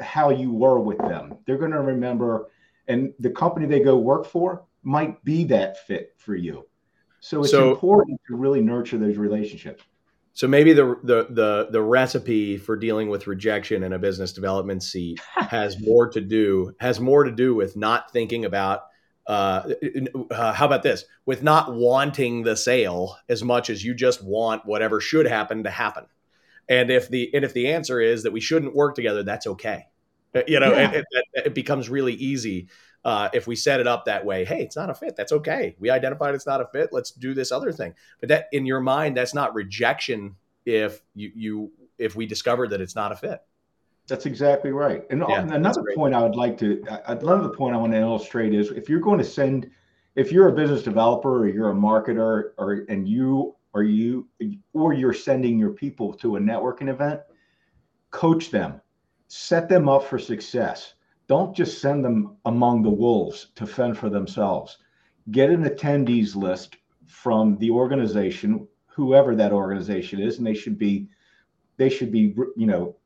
[0.00, 1.36] how you were with them.
[1.46, 2.50] They're going to remember,
[2.88, 6.66] and the company they go work for might be that fit for you.
[7.26, 9.82] So it's so, important to really nurture those relationships.
[10.32, 14.82] So maybe the, the the the recipe for dealing with rejection in a business development
[14.82, 18.82] seat has more to do has more to do with not thinking about
[19.26, 19.72] uh,
[20.30, 24.64] uh, how about this with not wanting the sale as much as you just want
[24.64, 26.06] whatever should happen to happen
[26.68, 29.86] and if the and if the answer is that we shouldn't work together, that's okay.
[30.34, 30.90] Uh, you know, yeah.
[30.90, 32.68] it, it, it, becomes really easy
[33.06, 35.14] uh, if we set it up that way, hey, it's not a fit.
[35.14, 35.76] That's okay.
[35.78, 36.88] We identified it's not a fit.
[36.90, 37.94] Let's do this other thing.
[38.18, 40.34] But that in your mind, that's not rejection.
[40.64, 43.40] If you you if we discover that it's not a fit.
[44.08, 45.04] That's exactly right.
[45.10, 48.70] And yeah, another point I would like to, another point I want to illustrate is
[48.70, 49.70] if you're going to send,
[50.16, 54.26] if you're a business developer or you're a marketer or and you or you
[54.72, 57.20] or you're sending your people to a networking event,
[58.10, 58.80] coach them,
[59.28, 60.94] set them up for success.
[61.28, 64.78] Don't just send them among the wolves to fend for themselves.
[65.30, 71.08] Get an attendees list from the organization, whoever that organization is, and they should be
[71.78, 72.96] they should be you know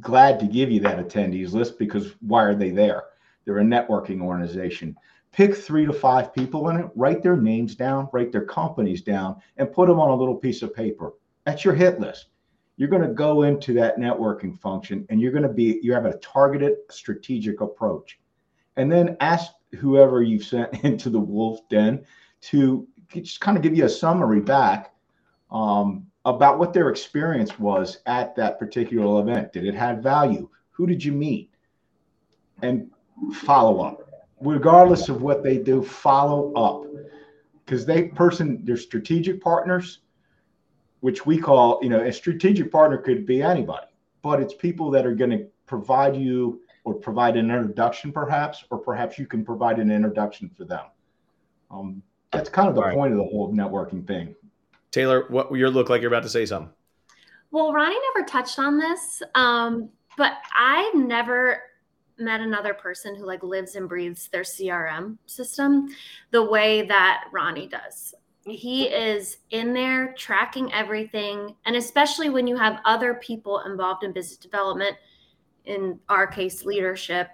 [0.00, 3.04] glad to give you that attendees list because why are they there?
[3.44, 4.96] They're a networking organization.
[5.32, 9.40] Pick three to five people in it, write their names down, write their companies down,
[9.58, 11.12] and put them on a little piece of paper.
[11.44, 12.29] That's your hit list
[12.80, 16.06] you're going to go into that networking function and you're going to be you have
[16.06, 18.18] a targeted strategic approach.
[18.78, 22.06] And then ask whoever you've sent into the wolf den
[22.40, 24.94] to just kind of give you a summary back
[25.50, 29.52] um, about what their experience was at that particular event.
[29.52, 30.48] Did it have value?
[30.70, 31.50] Who did you meet?
[32.62, 32.90] And
[33.34, 34.10] follow up.
[34.40, 36.86] Regardless of what they do follow up.
[37.62, 39.98] Because they person they're strategic partners
[41.00, 43.86] which we call, you know, a strategic partner could be anybody,
[44.22, 48.78] but it's people that are going to provide you or provide an introduction, perhaps, or
[48.78, 50.84] perhaps you can provide an introduction for them.
[51.70, 52.94] Um, that's kind of the right.
[52.94, 54.34] point of the whole networking thing.
[54.90, 56.72] Taylor, what you look like you're about to say something.
[57.50, 61.62] Well, Ronnie never touched on this, um, but I've never
[62.18, 65.88] met another person who like lives and breathes their CRM system
[66.30, 68.14] the way that Ronnie does
[68.46, 74.12] he is in there tracking everything and especially when you have other people involved in
[74.12, 74.96] business development
[75.66, 77.28] in our case leadership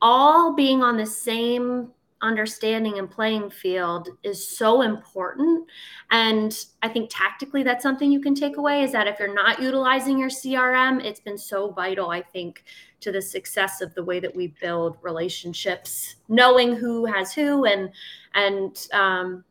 [0.00, 1.90] all being on the same
[2.24, 5.68] understanding and playing field is so important.
[6.10, 9.60] And i think tactically that's something you can take away is that if you're not
[9.60, 12.64] utilizing your crm it's been so vital i think
[13.00, 17.90] to the success of the way that we build relationships knowing who has who and
[18.34, 19.44] and um,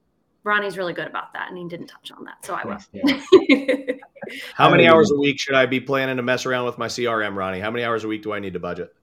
[0.44, 2.78] Ronnie's really good about that, and he didn't touch on that, so I will.
[2.92, 3.94] Yeah.
[4.56, 7.36] how many hours a week should I be planning to mess around with my CRM,
[7.36, 7.62] Ronnie?
[7.62, 8.94] How many hours a week do I need to budget?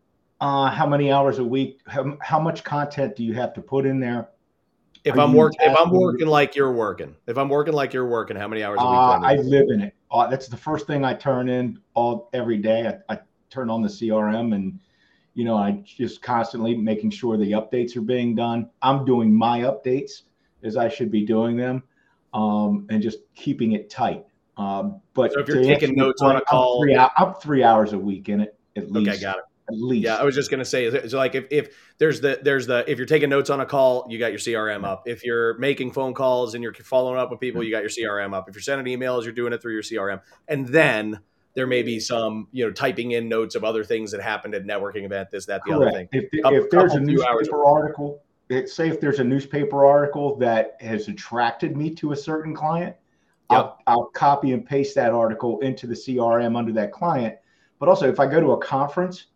[0.41, 1.81] Uh, how many hours a week?
[1.87, 4.29] How, how much content do you have to put in there?
[5.05, 8.07] If Are I'm working, if I'm working like you're working, if I'm working like you're
[8.07, 8.93] working, how many hours a week?
[8.93, 9.95] Uh, I live in it.
[10.11, 12.87] Uh, that's the first thing I turn in all every day.
[13.09, 14.79] I, I turn on the CRM and
[15.33, 18.69] you know I just constantly making sure the updates are being done.
[18.83, 20.23] I'm doing my updates
[20.63, 21.83] as I should be doing them,
[22.33, 24.25] um, and just keeping it tight.
[24.57, 27.93] Um, but so if you're taking notes on a call, I'm three, I'm three, hours
[27.93, 29.11] a week in it at least.
[29.11, 29.45] Okay, got it.
[29.69, 30.05] At least.
[30.05, 32.99] Yeah, I was just gonna say, so like if, if there's the there's the if
[32.99, 35.05] you're taking notes on a call, you got your CRM up.
[35.07, 38.35] If you're making phone calls and you're following up with people, you got your CRM
[38.35, 38.49] up.
[38.49, 41.21] If you're sending emails, you're doing it through your CRM, and then
[41.55, 44.65] there may be some you know typing in notes of other things that happened at
[44.65, 45.95] networking event, this, that, the Correct.
[45.95, 46.09] other thing.
[46.13, 48.23] If, couple, if there's a newspaper article
[48.67, 52.97] say if there's a newspaper article that has attracted me to a certain client,
[53.51, 53.59] yep.
[53.59, 57.37] I'll, I'll copy and paste that article into the CRM under that client.
[57.79, 59.27] But also, if I go to a conference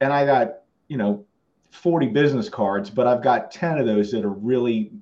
[0.00, 1.24] and I got, you know,
[1.70, 4.92] 40 business cards, but I've got 10 of those that are really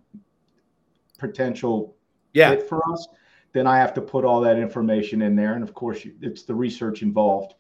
[1.18, 1.96] potential
[2.32, 2.50] yeah.
[2.50, 3.06] fit for us,
[3.52, 5.54] then I have to put all that information in there.
[5.54, 7.54] And of course, it's the research involved,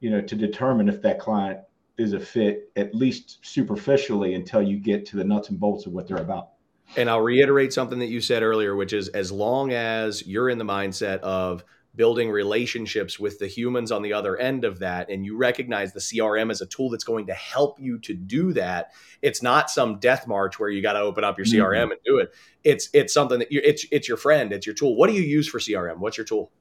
[0.00, 1.60] you know, to determine if that client
[1.98, 5.92] is a fit at least superficially until you get to the nuts and bolts of
[5.92, 6.50] what they're about.
[6.96, 10.58] And I'll reiterate something that you said earlier, which is as long as you're in
[10.58, 11.64] the mindset of
[11.96, 16.00] building relationships with the humans on the other end of that and you recognize the
[16.00, 19.98] CRM as a tool that's going to help you to do that it's not some
[19.98, 21.92] death march where you got to open up your CRM mm-hmm.
[21.92, 22.34] and do it.
[22.64, 24.94] It's it's something that you it's it's your friend it's your tool.
[24.96, 26.52] What do you use for CRM what's your tool?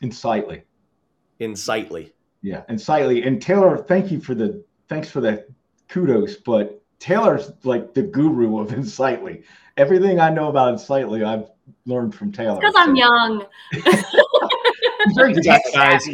[0.00, 0.62] Insightly.
[1.38, 2.14] Insightly.
[2.40, 3.22] Yeah Insightly.
[3.22, 5.46] And Taylor thank you for the thanks for the
[5.88, 9.44] kudos, but Taylor's like the guru of Insightly.
[9.76, 11.46] Everything I know about Insightly, I've
[11.86, 12.56] learned from Taylor.
[12.56, 13.46] Because I'm young.
[15.72, 16.08] guys,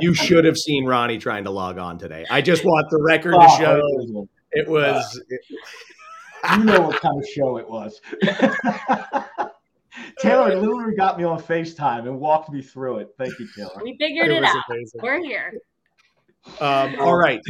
[0.00, 2.24] you should have seen Ronnie trying to log on today.
[2.30, 5.22] I just want the record to oh, show it was.
[5.28, 5.40] It,
[6.58, 8.00] you know what kind of show it was.
[10.18, 13.14] Taylor literally got me on FaceTime and walked me through it.
[13.18, 13.80] Thank you, Taylor.
[13.82, 14.62] We figured it, it out.
[14.70, 15.00] Amazing.
[15.02, 15.52] We're here.
[16.60, 17.40] Um, all right.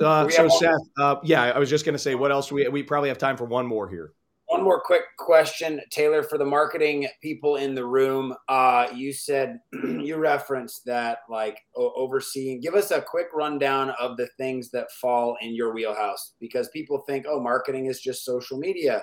[0.00, 2.50] Uh, so Seth, uh, yeah, I was just going to say, what else?
[2.50, 4.12] we we probably have time for one more here.
[4.46, 8.34] one more quick question, Taylor, for the marketing people in the room.
[8.48, 12.60] Uh, you said you referenced that like overseeing.
[12.60, 17.04] Give us a quick rundown of the things that fall in your wheelhouse because people
[17.06, 19.02] think, oh, marketing is just social media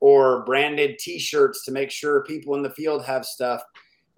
[0.00, 3.62] or branded T-shirts to make sure people in the field have stuff.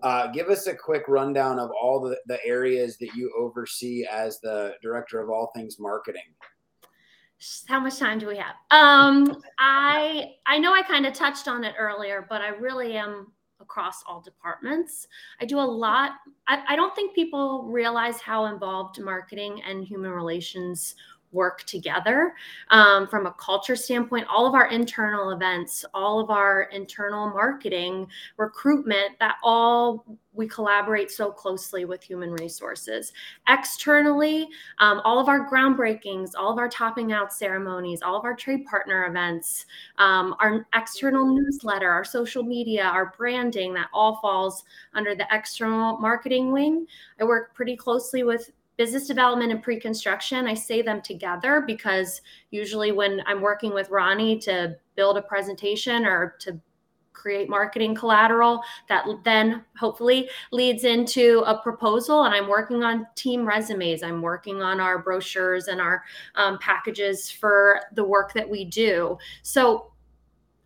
[0.03, 4.41] Uh, give us a quick rundown of all the, the areas that you oversee as
[4.41, 6.23] the director of all things marketing.
[7.69, 8.55] How much time do we have?
[8.71, 13.33] Um i i know i kind of touched on it earlier but i really am
[13.61, 15.09] across all departments.
[15.41, 16.13] I do a lot
[16.49, 20.95] I, I don't think people realize how involved marketing and human relations
[21.35, 22.33] work together
[22.71, 28.07] um, from a culture standpoint all of our internal events all of our internal marketing
[28.39, 33.13] recruitment that all we collaborate so closely with human resources.
[33.49, 38.35] Externally um, all of our groundbreakings all of our topping out ceremonies all of our
[38.35, 39.67] trade partner events
[39.99, 44.65] um, our external newsletter our social media our branding that all falls
[44.95, 46.87] under the external marketing wing.
[47.21, 52.21] I work pretty closely with business development and pre-construction i say them together because
[52.51, 56.59] usually when i'm working with ronnie to build a presentation or to
[57.13, 63.47] create marketing collateral that then hopefully leads into a proposal and i'm working on team
[63.47, 64.03] resumes.
[64.03, 66.03] I'm working on our brochures and our
[66.35, 69.17] um, packages for the work that we do.
[69.43, 69.94] So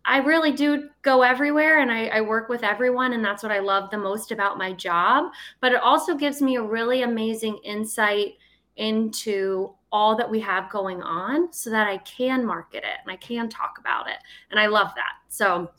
[0.09, 3.13] I really do go everywhere and I, I, work with everyone.
[3.13, 5.31] And that's what I love the most about my job.
[5.61, 8.33] But it also gives me a really amazing insight
[8.75, 13.17] into all that we have going on so that I can market it and I
[13.17, 14.17] can talk about it.
[14.49, 15.13] And I love that.
[15.27, 15.69] So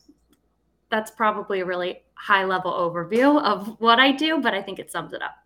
[0.90, 4.92] that's probably a really high level overview of what I do, but I think it
[4.92, 5.38] sums it up.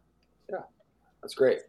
[0.51, 0.59] Yeah,
[1.23, 1.61] that's great.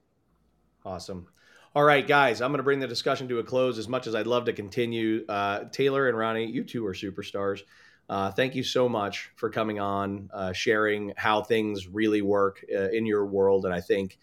[0.85, 1.27] Awesome.
[1.75, 4.15] All right, guys, I'm going to bring the discussion to a close as much as
[4.15, 5.25] I'd love to continue.
[5.27, 7.63] Uh, Taylor and Ronnie, you two are superstars.
[8.07, 12.91] Uh, thank you so much for coming on, uh, sharing how things really work uh,
[12.91, 13.65] in your world.
[13.65, 14.17] And I think,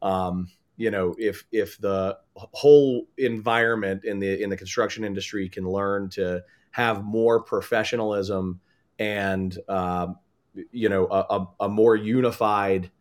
[0.00, 0.46] um,
[0.76, 6.08] you know, if if the whole environment in the in the construction industry can learn
[6.10, 8.60] to have more professionalism
[9.00, 10.18] and um,
[10.70, 12.92] you know a, a, a more unified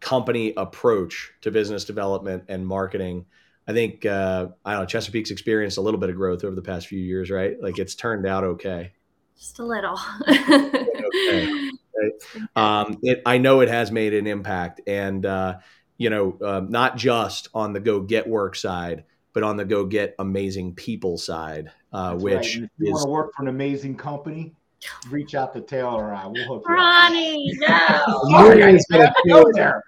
[0.00, 3.26] company approach to business development and marketing.
[3.66, 4.86] I think uh, I don't know.
[4.86, 7.60] Chesapeake's experienced a little bit of growth over the past few years, right?
[7.60, 8.92] Like it's turned out okay.
[9.38, 9.98] Just a little.
[10.28, 11.46] okay.
[11.46, 12.12] Right?
[12.54, 15.58] Um, it, I know it has made an impact, and uh,
[15.96, 19.84] you know, uh, not just on the go get work side, but on the go
[19.84, 22.46] get amazing people side, uh, which right.
[22.46, 24.54] if you is, want to work for an amazing company,
[25.10, 26.26] reach out to Taylor and I.
[26.26, 28.08] We'll hook Ronnie, you up.
[28.08, 28.22] no.
[28.30, 29.82] Sorry, I have to go there.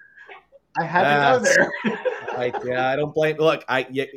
[0.77, 1.97] I had to go there.
[2.37, 3.37] I, yeah, I don't blame.
[3.37, 4.07] Look, I you,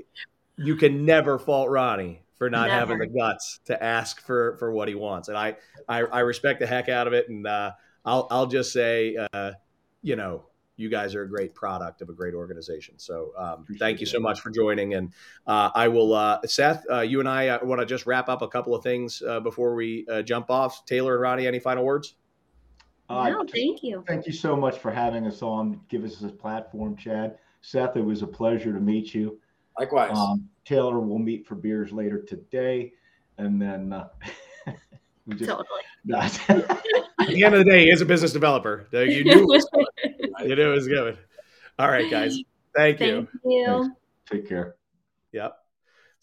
[0.57, 2.79] you can never fault Ronnie for not never.
[2.79, 5.57] having the guts to ask for for what he wants, and I
[5.89, 7.29] I, I respect the heck out of it.
[7.29, 7.73] And uh,
[8.05, 9.53] I'll I'll just say, uh,
[10.03, 10.45] you know,
[10.77, 12.99] you guys are a great product of a great organization.
[12.99, 14.95] So um, thank you so much for joining.
[14.95, 15.13] And
[15.47, 18.43] uh, I will, uh, Seth, uh, you and I uh, want to just wrap up
[18.43, 20.85] a couple of things uh, before we uh, jump off.
[20.85, 22.15] Taylor and Ronnie, any final words?
[23.09, 24.03] no, thank you.
[24.07, 25.81] Thank you so much for having us on.
[25.89, 27.39] Give us this platform, Chad.
[27.61, 29.39] Seth, it was a pleasure to meet you.
[29.79, 30.17] Likewise.
[30.17, 32.93] Um, Taylor, we'll meet for beers later today.
[33.39, 33.95] And then
[35.27, 35.51] we just.
[35.51, 35.83] Totally.
[37.27, 38.87] At the end of the day, he is a business developer.
[38.93, 39.61] You knew
[40.45, 41.19] you knew it was good.
[41.79, 42.41] All right, guys.
[42.77, 43.29] Thank you.
[43.29, 43.83] Thank you.
[43.83, 43.97] Thanks.
[44.31, 44.77] Take care.
[45.33, 45.57] Yep.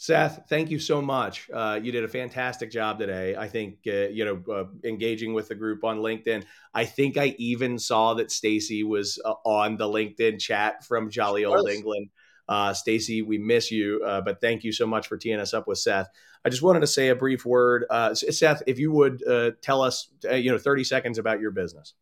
[0.02, 1.48] Seth, thank you so much.
[1.54, 3.36] Uh, you did a fantastic job today.
[3.36, 6.44] I think uh, you know uh, engaging with the group on LinkedIn.
[6.74, 11.46] I think I even saw that Stacy was uh, on the LinkedIn chat from Jolly
[11.46, 12.10] Old England.
[12.50, 15.68] Uh, Stacy, we miss you, uh, but thank you so much for teeing us up
[15.68, 16.10] with Seth.
[16.44, 19.22] I just wanted to say a brief word, Seth, if you would
[19.62, 21.94] tell us, you know, thirty seconds about your business.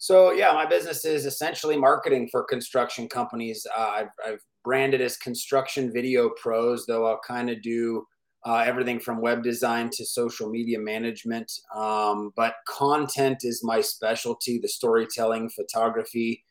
[0.00, 3.66] So yeah, my business is essentially marketing for construction companies.
[3.76, 8.04] Uh, I've, I've, branded as Construction Video Pros, though I'll kind of do
[8.44, 11.50] uh, everything from web design to social media management.
[11.74, 16.44] Um, but content is my specialty: the storytelling, photography,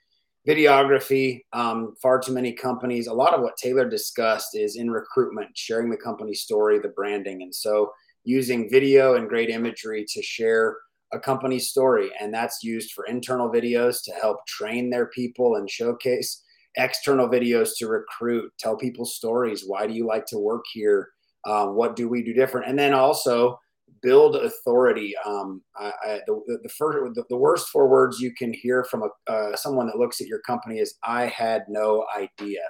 [0.48, 1.42] videography.
[1.54, 3.06] Um, far too many companies.
[3.06, 7.44] A lot of what Taylor discussed is in recruitment, sharing the company story, the branding,
[7.44, 7.92] and so
[8.24, 10.78] using video and great imagery to share
[11.12, 12.12] a company story.
[12.20, 16.44] And that's used for internal videos to help train their people and showcase,
[16.78, 19.64] external videos to recruit, tell people stories.
[19.66, 21.10] Why do you like to work here?
[21.46, 22.68] Uh, what do we do different?
[22.68, 23.60] And then also
[24.02, 25.14] build authority.
[25.26, 29.04] Um, I, I, the, the, first, the, the, worst four words you can hear from
[29.04, 32.62] a, uh, someone that looks at your company is "I had no idea,"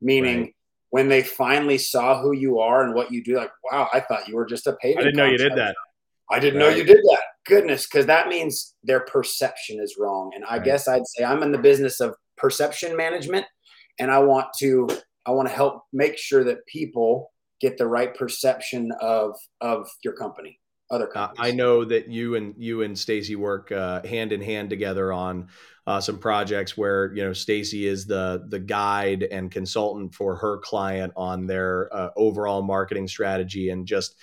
[0.00, 0.40] meaning.
[0.40, 0.52] Right.
[0.90, 4.28] When they finally saw who you are and what you do, like, wow, I thought
[4.28, 4.98] you were just a paving.
[4.98, 5.74] I didn't know you did that.
[6.30, 6.70] I didn't right.
[6.70, 7.22] know you did that.
[7.46, 10.32] Goodness, because that means their perception is wrong.
[10.34, 10.64] And I right.
[10.64, 13.46] guess I'd say I'm in the business of perception management,
[13.98, 14.88] and I want to
[15.24, 20.14] I want to help make sure that people get the right perception of of your
[20.14, 20.58] company
[20.90, 21.38] other companies.
[21.38, 25.12] Uh, I know that you and you and Stacy work uh, hand in hand together
[25.12, 25.48] on
[25.86, 30.58] uh, some projects where you know Stacy is the the guide and consultant for her
[30.58, 34.16] client on their uh, overall marketing strategy and just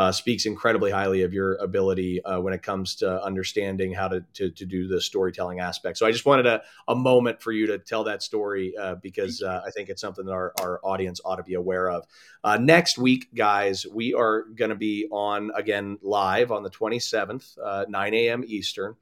[0.00, 4.24] uh, speaks incredibly highly of your ability uh, when it comes to understanding how to,
[4.32, 5.98] to, to do the storytelling aspect.
[5.98, 9.42] So I just wanted a, a moment for you to tell that story uh, because
[9.42, 12.06] uh, I think it's something that our, our audience ought to be aware of.
[12.42, 17.58] Uh, next week, guys, we are going to be on again live on the 27th,
[17.62, 18.42] uh, 9 a.m.
[18.46, 18.94] Eastern,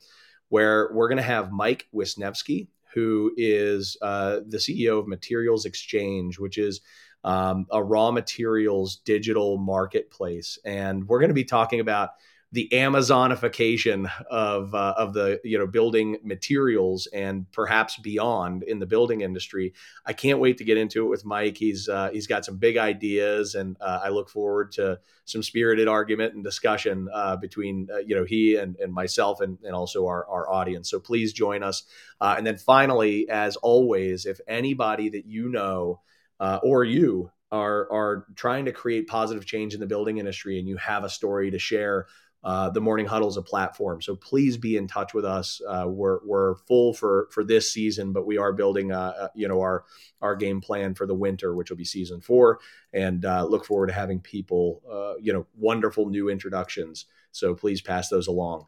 [0.49, 6.59] where we're going to have Mike Wisniewski, who is the CEO of Materials Exchange, which
[6.59, 6.81] is
[7.25, 10.59] um, a raw materials digital marketplace.
[10.65, 12.11] And we're going to be talking about
[12.53, 18.87] the Amazonification of uh, of the you know building materials and perhaps beyond in the
[18.87, 19.75] building industry.
[20.07, 21.59] I can't wait to get into it with Mike.
[21.59, 25.89] He's uh, he's got some big ideas, and uh, I look forward to some spirited
[25.89, 30.07] argument and discussion uh, between uh, you know he and, and myself and, and also
[30.07, 30.89] our, our audience.
[30.91, 31.85] So please join us.
[32.19, 36.01] Uh, and then finally, as always, if anybody that you know
[36.41, 40.77] or you are are trying to create positive change in the building industry and you
[40.77, 42.07] have a story to share,
[42.45, 44.01] uh, the Morning Huddle is a platform.
[44.01, 45.61] So please be in touch with us.
[45.67, 49.49] Uh, we're we're full for for this season, but we are building, uh, uh you
[49.49, 49.85] know, our
[50.21, 52.61] our game plan for the winter, which will be season four,
[52.93, 57.07] and uh, look forward to having people, uh, you know, wonderful new introductions.
[57.33, 58.67] So please pass those along.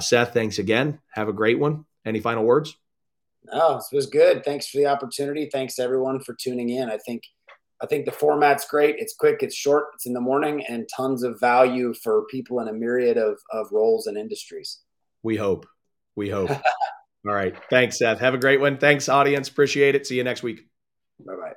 [0.00, 1.00] Seth, thanks again.
[1.10, 1.84] Have a great one.
[2.04, 2.76] Any final words?
[3.46, 4.44] No, this was good.
[4.44, 5.48] Thanks for the opportunity.
[5.52, 6.90] Thanks everyone for tuning in.
[6.90, 7.24] I think
[7.82, 8.96] I think the format's great.
[8.98, 12.68] It's quick, it's short, it's in the morning, and tons of value for people in
[12.68, 14.80] a myriad of, of roles and industries.
[15.22, 15.66] We hope.
[16.16, 16.50] We hope.
[17.26, 17.54] All right.
[17.70, 18.20] Thanks, Seth.
[18.20, 18.78] Have a great one.
[18.78, 19.48] Thanks, audience.
[19.48, 20.06] Appreciate it.
[20.06, 20.66] See you next week.
[21.24, 21.54] Bye bye.